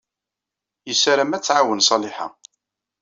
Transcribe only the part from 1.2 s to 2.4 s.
ad t-tɛawen Ṣaliḥa.